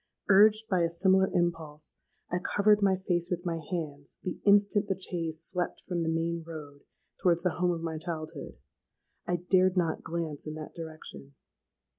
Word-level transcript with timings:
Urged 0.29 0.67
by 0.67 0.81
a 0.81 0.89
similar 0.89 1.29
impulse, 1.31 1.95
I 2.31 2.39
covered 2.39 2.81
my 2.81 2.97
face 2.97 3.29
with 3.29 3.45
my 3.45 3.57
hands 3.59 4.17
the 4.23 4.39
instant 4.47 4.87
the 4.87 4.99
chaise 4.99 5.43
swept 5.43 5.81
from 5.81 6.01
the 6.01 6.09
main 6.09 6.43
road 6.43 6.81
towards 7.21 7.43
the 7.43 7.57
home 7.61 7.69
of 7.69 7.81
my 7.83 7.99
childhood. 7.99 8.57
I 9.27 9.35
dared 9.35 9.77
not 9.77 10.01
glance 10.01 10.47
in 10.47 10.55
that 10.55 10.73
direction! 10.73 11.35